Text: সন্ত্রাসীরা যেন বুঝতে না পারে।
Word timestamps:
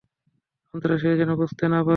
সন্ত্রাসীরা 0.73 1.15
যেন 1.15 1.31
বুঝতে 1.35 1.65
না 1.65 1.79
পারে। 1.79 1.89